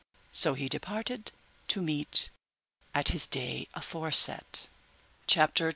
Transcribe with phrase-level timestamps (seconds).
[0.31, 1.31] So he departed
[1.67, 2.31] to meet
[2.91, 4.67] at his day aforeset.
[5.27, 5.69] CHAPTER XXVI.